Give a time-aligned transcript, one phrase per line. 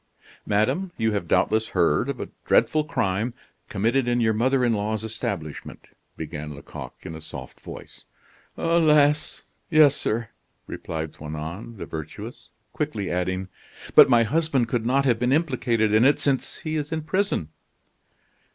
[0.47, 3.35] "Madame, you have doubtless heard of a dreadful crime,
[3.69, 8.03] committed in your mother in law's establishment," began Lecoq in a soft voice.
[8.57, 9.43] "Alas!
[9.69, 10.29] yes, sir,"
[10.65, 13.47] replied Toinon the Virtuous, quickly adding:
[13.93, 17.49] "But my husband could not have been implicated in it, since he is in prison."